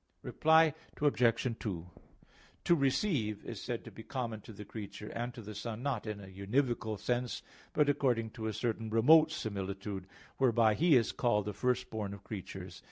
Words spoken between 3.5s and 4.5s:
said to be common